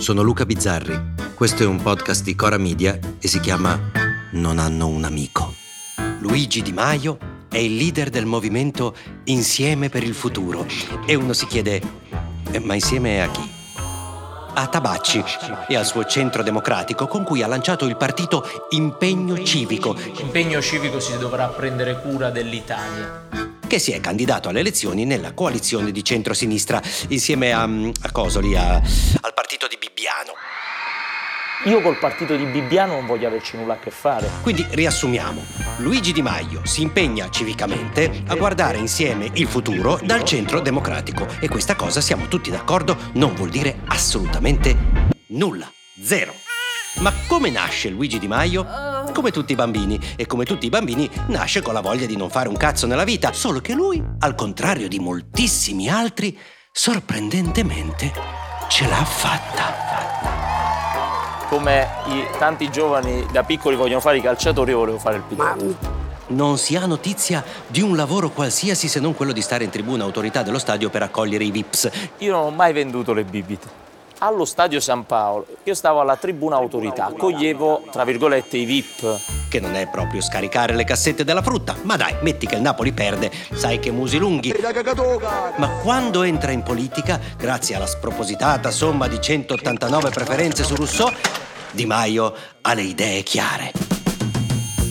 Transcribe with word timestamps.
sono 0.00 0.22
Luca 0.22 0.46
Bizzarri. 0.46 0.98
Questo 1.34 1.62
è 1.62 1.66
un 1.66 1.82
podcast 1.82 2.24
di 2.24 2.34
Cora 2.34 2.56
Media 2.56 2.98
e 3.18 3.28
si 3.28 3.38
chiama 3.38 3.78
Non 4.32 4.58
hanno 4.58 4.86
un 4.88 5.04
amico. 5.04 5.54
Luigi 6.20 6.62
Di 6.62 6.72
Maio 6.72 7.18
è 7.50 7.58
il 7.58 7.76
leader 7.76 8.08
del 8.08 8.24
movimento 8.24 8.96
Insieme 9.24 9.90
per 9.90 10.02
il 10.02 10.14
futuro 10.14 10.66
e 11.06 11.14
uno 11.14 11.34
si 11.34 11.46
chiede, 11.46 11.82
eh, 12.50 12.58
ma 12.60 12.74
insieme 12.74 13.22
a 13.22 13.30
chi? 13.30 13.48
A 14.54 14.66
Tabacci 14.66 15.22
e 15.68 15.76
al 15.76 15.84
suo 15.84 16.04
centro 16.04 16.42
democratico 16.42 17.06
con 17.06 17.22
cui 17.22 17.42
ha 17.42 17.46
lanciato 17.46 17.84
il 17.84 17.96
partito 17.96 18.44
Impegno 18.70 19.42
Civico. 19.42 19.94
Impegno 20.18 20.62
civico 20.62 20.98
si 20.98 21.16
dovrà 21.18 21.46
prendere 21.48 22.00
cura 22.00 22.30
dell'Italia 22.30 23.39
che 23.70 23.78
si 23.78 23.92
è 23.92 24.00
candidato 24.00 24.48
alle 24.48 24.58
elezioni 24.58 25.04
nella 25.04 25.32
coalizione 25.32 25.92
di 25.92 26.02
centrosinistra 26.02 26.82
insieme 27.10 27.52
a, 27.52 27.62
a 27.62 28.10
Cosoli, 28.10 28.56
a, 28.56 28.74
al 28.74 29.32
partito 29.32 29.68
di 29.68 29.78
Bibbiano. 29.78 30.32
Io 31.66 31.80
col 31.80 31.96
partito 31.96 32.34
di 32.34 32.46
Bibbiano 32.46 32.94
non 32.94 33.06
voglio 33.06 33.28
averci 33.28 33.56
nulla 33.56 33.74
a 33.74 33.78
che 33.78 33.92
fare. 33.92 34.28
Quindi 34.42 34.66
riassumiamo. 34.70 35.40
Luigi 35.76 36.12
Di 36.12 36.20
Maio 36.20 36.62
si 36.64 36.82
impegna 36.82 37.30
civicamente 37.30 38.24
a 38.26 38.34
guardare 38.34 38.78
insieme 38.78 39.30
il 39.34 39.46
futuro 39.46 40.00
dal 40.02 40.24
centro 40.24 40.58
democratico 40.58 41.28
e 41.38 41.48
questa 41.48 41.76
cosa 41.76 42.00
siamo 42.00 42.26
tutti 42.26 42.50
d'accordo 42.50 42.96
non 43.12 43.34
vuol 43.34 43.50
dire 43.50 43.82
assolutamente 43.86 44.76
nulla. 45.28 45.70
Zero. 46.02 46.34
Ma 46.96 47.12
come 47.28 47.50
nasce 47.50 47.88
Luigi 47.88 48.18
Di 48.18 48.26
Maio? 48.26 48.89
Come 49.12 49.32
tutti 49.32 49.52
i 49.52 49.56
bambini, 49.56 50.00
e 50.16 50.26
come 50.26 50.44
tutti 50.44 50.66
i 50.66 50.70
bambini 50.70 51.08
nasce 51.26 51.62
con 51.62 51.74
la 51.74 51.80
voglia 51.80 52.06
di 52.06 52.16
non 52.16 52.30
fare 52.30 52.48
un 52.48 52.56
cazzo 52.56 52.86
nella 52.86 53.04
vita, 53.04 53.32
solo 53.32 53.60
che 53.60 53.74
lui, 53.74 54.02
al 54.20 54.34
contrario 54.34 54.88
di 54.88 54.98
moltissimi 54.98 55.88
altri, 55.88 56.38
sorprendentemente 56.72 58.12
ce 58.68 58.86
l'ha 58.86 59.04
fatta. 59.04 59.88
Come 61.48 61.88
i 62.06 62.24
tanti 62.38 62.70
giovani 62.70 63.26
da 63.32 63.42
piccoli 63.42 63.76
vogliono 63.76 64.00
fare 64.00 64.18
i 64.18 64.22
calciatori, 64.22 64.70
io 64.70 64.78
volevo 64.78 64.98
fare 64.98 65.16
il 65.16 65.22
pilota. 65.22 65.56
Non 66.28 66.56
si 66.56 66.76
ha 66.76 66.86
notizia 66.86 67.44
di 67.66 67.82
un 67.82 67.96
lavoro 67.96 68.30
qualsiasi 68.30 68.86
se 68.86 69.00
non 69.00 69.14
quello 69.14 69.32
di 69.32 69.42
stare 69.42 69.64
in 69.64 69.70
tribuna 69.70 70.04
autorità 70.04 70.42
dello 70.42 70.58
stadio 70.58 70.88
per 70.88 71.02
accogliere 71.02 71.44
i 71.44 71.50
VIPs. 71.50 71.90
Io 72.18 72.32
non 72.32 72.44
ho 72.44 72.50
mai 72.50 72.72
venduto 72.72 73.12
le 73.12 73.24
bibite 73.24 73.88
allo 74.20 74.44
stadio 74.44 74.80
San 74.80 75.06
Paolo, 75.06 75.46
io 75.64 75.74
stavo 75.74 76.00
alla 76.00 76.16
tribuna 76.16 76.56
autorità, 76.56 77.06
accoglievo 77.06 77.84
tra 77.90 78.04
virgolette 78.04 78.56
i 78.56 78.64
VIP. 78.64 79.48
Che 79.48 79.60
non 79.60 79.74
è 79.74 79.88
proprio 79.88 80.20
scaricare 80.20 80.74
le 80.74 80.84
cassette 80.84 81.24
della 81.24 81.42
frutta, 81.42 81.76
ma 81.82 81.96
dai, 81.96 82.16
metti 82.20 82.46
che 82.46 82.54
il 82.54 82.60
Napoli 82.60 82.92
perde, 82.92 83.30
sai 83.52 83.78
che 83.78 83.90
musi 83.90 84.18
lunghi. 84.18 84.54
Ma 85.56 85.68
quando 85.82 86.22
entra 86.22 86.52
in 86.52 86.62
politica, 86.62 87.18
grazie 87.36 87.74
alla 87.74 87.86
spropositata 87.86 88.70
somma 88.70 89.08
di 89.08 89.20
189 89.20 90.10
preferenze 90.10 90.64
su 90.64 90.74
Rousseau, 90.74 91.10
Di 91.72 91.86
Maio 91.86 92.34
ha 92.60 92.74
le 92.74 92.82
idee 92.82 93.22
chiare. 93.22 93.89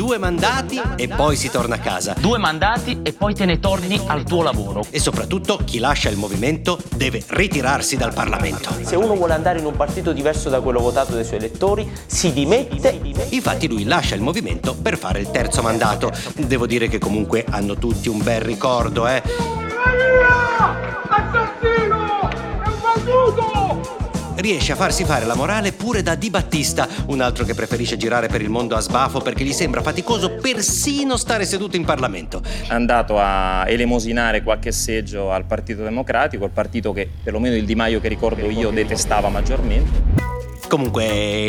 Due 0.00 0.16
mandati 0.16 0.80
e 0.96 1.08
poi 1.08 1.36
si 1.36 1.50
torna 1.50 1.74
a 1.74 1.78
casa. 1.78 2.14
Due 2.18 2.38
mandati 2.38 3.00
e 3.02 3.12
poi 3.12 3.34
te 3.34 3.44
ne 3.44 3.58
torni 3.58 4.00
al 4.06 4.24
tuo 4.24 4.42
lavoro. 4.42 4.82
E 4.88 4.98
soprattutto 4.98 5.60
chi 5.62 5.78
lascia 5.78 6.08
il 6.08 6.16
movimento 6.16 6.78
deve 6.96 7.22
ritirarsi 7.26 7.98
dal 7.98 8.14
Parlamento. 8.14 8.74
Se 8.80 8.96
uno 8.96 9.14
vuole 9.14 9.34
andare 9.34 9.58
in 9.58 9.66
un 9.66 9.76
partito 9.76 10.14
diverso 10.14 10.48
da 10.48 10.62
quello 10.62 10.80
votato 10.80 11.12
dai 11.12 11.24
suoi 11.26 11.36
elettori, 11.40 11.86
si 12.06 12.32
dimette. 12.32 12.98
Infatti 13.28 13.68
lui 13.68 13.84
lascia 13.84 14.14
il 14.14 14.22
movimento 14.22 14.74
per 14.74 14.96
fare 14.96 15.20
il 15.20 15.30
terzo 15.30 15.60
mandato. 15.60 16.10
Devo 16.34 16.64
dire 16.64 16.88
che 16.88 16.96
comunque 16.96 17.44
hanno 17.46 17.74
tutti 17.74 18.08
un 18.08 18.22
bel 18.22 18.40
ricordo, 18.40 19.06
eh. 19.06 19.22
Assassino! 21.10 21.39
Riesce 24.40 24.72
a 24.72 24.76
farsi 24.76 25.04
fare 25.04 25.24
la 25.24 25.34
morale 25.34 25.72
pure 25.72 26.02
da 26.02 26.14
Di 26.14 26.30
Battista, 26.30 26.88
un 27.06 27.20
altro 27.20 27.44
che 27.44 27.54
preferisce 27.54 27.96
girare 27.96 28.28
per 28.28 28.40
il 28.40 28.48
mondo 28.48 28.76
a 28.76 28.80
sbafo 28.80 29.20
perché 29.20 29.44
gli 29.44 29.52
sembra 29.52 29.82
faticoso 29.82 30.36
persino 30.40 31.16
stare 31.16 31.44
seduto 31.44 31.76
in 31.76 31.84
Parlamento. 31.84 32.42
È 32.42 32.72
andato 32.72 33.18
a 33.18 33.64
elemosinare 33.66 34.42
qualche 34.42 34.72
seggio 34.72 35.30
al 35.30 35.44
Partito 35.44 35.82
Democratico, 35.82 36.44
il 36.44 36.50
partito 36.50 36.92
che 36.92 37.08
perlomeno 37.22 37.54
il 37.54 37.64
Di 37.64 37.74
Maio 37.74 38.00
che 38.00 38.08
ricordo 38.08 38.48
io 38.48 38.70
detestava 38.70 39.28
maggiormente. 39.28 40.29
Comunque 40.70 41.04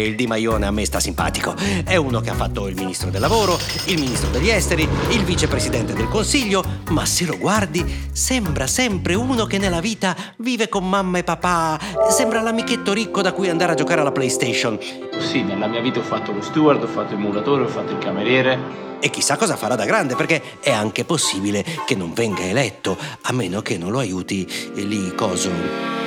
il 0.07 0.15
Di 0.15 0.25
Maione 0.25 0.65
a 0.65 0.71
me 0.71 0.83
sta 0.83 0.99
simpatico. 0.99 1.53
È 1.85 1.95
uno 1.95 2.21
che 2.21 2.31
ha 2.31 2.33
fatto 2.33 2.67
il 2.67 2.73
ministro 2.73 3.11
del 3.11 3.21
lavoro, 3.21 3.55
il 3.85 3.99
ministro 3.99 4.31
degli 4.31 4.49
esteri, 4.49 4.81
il 5.11 5.23
vicepresidente 5.23 5.93
del 5.93 6.07
consiglio, 6.07 6.63
ma 6.89 7.05
se 7.05 7.25
lo 7.25 7.37
guardi 7.37 7.85
sembra 8.11 8.65
sempre 8.65 9.13
uno 9.13 9.45
che 9.45 9.59
nella 9.59 9.79
vita 9.79 10.15
vive 10.37 10.69
con 10.69 10.89
mamma 10.89 11.19
e 11.19 11.23
papà. 11.23 11.79
Sembra 12.09 12.41
l'amichetto 12.41 12.93
ricco 12.93 13.21
da 13.21 13.31
cui 13.31 13.47
andare 13.47 13.73
a 13.73 13.75
giocare 13.75 14.01
alla 14.01 14.11
PlayStation. 14.11 14.79
Sì, 15.19 15.43
nella 15.43 15.67
mia 15.67 15.81
vita 15.81 15.99
ho 15.99 16.03
fatto 16.03 16.31
lo 16.31 16.41
steward, 16.41 16.81
ho 16.81 16.87
fatto 16.87 17.13
il 17.13 17.19
muratore, 17.19 17.65
ho 17.65 17.67
fatto 17.67 17.91
il 17.91 17.99
cameriere. 17.99 18.57
E 18.99 19.11
chissà 19.11 19.37
cosa 19.37 19.55
farà 19.55 19.75
da 19.75 19.85
grande, 19.85 20.15
perché 20.15 20.41
è 20.61 20.71
anche 20.71 21.05
possibile 21.05 21.63
che 21.85 21.93
non 21.93 22.11
venga 22.13 22.41
eletto, 22.41 22.97
a 23.21 23.31
meno 23.33 23.61
che 23.61 23.77
non 23.77 23.91
lo 23.91 23.99
aiuti 23.99 24.47
lì 24.73 25.13
coso 25.13 26.00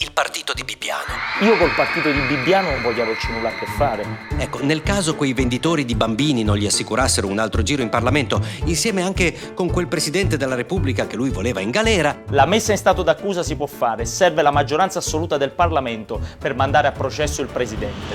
il 0.00 0.12
partito 0.12 0.52
di 0.52 0.62
Bibbiano. 0.62 1.02
Io 1.40 1.56
col 1.56 1.74
partito 1.74 2.10
di 2.12 2.20
Bibbiano 2.20 2.70
non 2.70 2.82
voglio 2.82 3.02
averci 3.02 3.32
nulla 3.32 3.48
a 3.48 3.52
che 3.52 3.66
fare. 3.66 4.28
Ecco, 4.36 4.62
nel 4.62 4.82
caso 4.82 5.16
quei 5.16 5.32
venditori 5.32 5.84
di 5.84 5.96
bambini 5.96 6.44
non 6.44 6.56
gli 6.56 6.66
assicurassero 6.66 7.26
un 7.26 7.38
altro 7.38 7.62
giro 7.62 7.82
in 7.82 7.88
Parlamento, 7.88 8.40
insieme 8.64 9.02
anche 9.02 9.54
con 9.54 9.70
quel 9.70 9.88
presidente 9.88 10.36
della 10.36 10.54
Repubblica 10.54 11.06
che 11.06 11.16
lui 11.16 11.30
voleva 11.30 11.60
in 11.60 11.70
galera. 11.70 12.22
La 12.30 12.46
messa 12.46 12.72
in 12.72 12.78
stato 12.78 13.02
d'accusa 13.02 13.42
si 13.42 13.56
può 13.56 13.66
fare, 13.66 14.04
serve 14.04 14.42
la 14.42 14.52
maggioranza 14.52 15.00
assoluta 15.00 15.36
del 15.36 15.50
Parlamento 15.50 16.20
per 16.38 16.54
mandare 16.54 16.86
a 16.86 16.92
processo 16.92 17.42
il 17.42 17.48
presidente. 17.48 18.14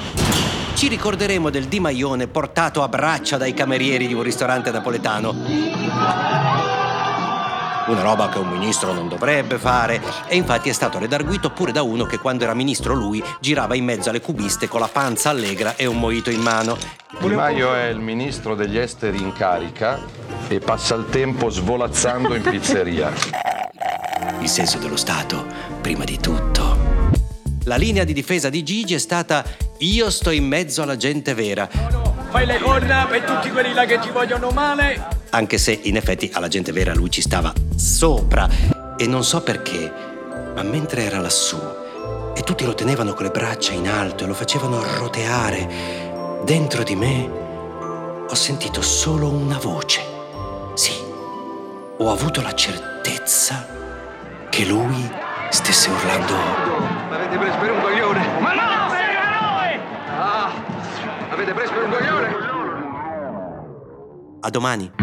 Ci 0.75 0.87
ricorderemo 0.87 1.49
del 1.49 1.65
Di 1.65 1.79
Maione 1.79 2.27
portato 2.27 2.81
a 2.81 2.87
braccia 2.87 3.37
dai 3.37 3.53
camerieri 3.53 4.07
di 4.07 4.13
un 4.13 4.23
ristorante 4.23 4.71
napoletano 4.71 6.52
una 7.87 8.01
roba 8.01 8.29
che 8.29 8.39
un 8.39 8.49
ministro 8.49 8.93
non 8.93 9.07
dovrebbe 9.07 9.57
fare. 9.57 10.01
E 10.27 10.35
infatti 10.35 10.69
è 10.69 10.73
stato 10.73 10.99
redarguito 10.99 11.51
pure 11.51 11.71
da 11.71 11.81
uno 11.81 12.05
che 12.05 12.17
quando 12.17 12.43
era 12.43 12.53
ministro 12.53 12.93
lui 12.93 13.23
girava 13.39 13.75
in 13.75 13.83
mezzo 13.83 14.09
alle 14.09 14.21
cubiste 14.21 14.67
con 14.67 14.79
la 14.79 14.87
panza 14.87 15.29
allegra 15.29 15.75
e 15.75 15.85
un 15.85 15.99
moito 15.99 16.29
in 16.29 16.41
mano. 16.41 16.77
Di 17.19 17.27
Maio 17.27 17.73
è 17.73 17.87
il 17.87 17.99
ministro 17.99 18.55
degli 18.55 18.77
esteri 18.77 19.21
in 19.21 19.33
carica 19.33 19.99
e 20.47 20.59
passa 20.59 20.95
il 20.95 21.07
tempo 21.09 21.49
svolazzando 21.49 22.35
in 22.35 22.41
pizzeria. 22.41 23.11
Il 24.39 24.49
senso 24.49 24.77
dello 24.77 24.97
Stato, 24.97 25.45
prima 25.81 26.03
di 26.03 26.19
tutto. 26.19 26.77
La 27.65 27.75
linea 27.75 28.03
di 28.03 28.13
difesa 28.13 28.49
di 28.49 28.61
Gigi 28.63 28.93
è 28.93 28.97
stata 28.99 29.43
io 29.79 30.09
sto 30.09 30.31
in 30.31 30.45
mezzo 30.45 30.81
alla 30.81 30.97
gente 30.97 31.33
vera. 31.33 31.69
Fai 32.29 32.45
le 32.45 32.59
corna 32.59 33.05
per 33.05 33.21
tutti 33.21 33.51
quelli 33.51 33.73
là 33.73 33.85
che 33.85 33.99
ti 33.99 34.09
vogliono 34.09 34.49
male 34.49 35.21
anche 35.33 35.57
se 35.57 35.79
in 35.83 35.95
effetti 35.95 36.29
alla 36.33 36.47
gente 36.47 36.71
vera 36.71 36.93
lui 36.93 37.09
ci 37.09 37.21
stava 37.21 37.53
sopra. 37.75 38.47
E 38.97 39.07
non 39.07 39.23
so 39.23 39.41
perché, 39.41 39.91
ma 40.55 40.63
mentre 40.63 41.03
era 41.03 41.19
lassù 41.19 41.59
e 42.35 42.41
tutti 42.41 42.65
lo 42.65 42.73
tenevano 42.73 43.13
con 43.13 43.25
le 43.25 43.31
braccia 43.31 43.73
in 43.73 43.87
alto 43.87 44.23
e 44.23 44.27
lo 44.27 44.33
facevano 44.33 44.81
roteare, 44.97 46.41
dentro 46.45 46.83
di 46.83 46.95
me 46.95 47.41
ho 48.27 48.35
sentito 48.35 48.81
solo 48.81 49.27
una 49.29 49.57
voce. 49.57 50.01
Sì, 50.75 50.93
ho 51.97 52.11
avuto 52.11 52.41
la 52.41 52.53
certezza 52.53 53.67
che 54.49 54.65
lui 54.65 55.11
stesse 55.49 55.89
urlando. 55.89 56.35
Avete 57.09 57.37
preso 57.37 57.57
per 57.57 57.71
un 57.71 57.81
coglione? 57.81 58.39
Ma 58.39 58.53
no, 58.53 58.89
per 58.89 59.41
noi! 59.41 59.79
Ah, 60.17 60.51
avete 61.29 61.53
preso 61.53 61.71
per 61.73 61.83
un 61.83 61.89
coglione? 61.89 62.35
A 64.41 64.49
domani. 64.49 65.02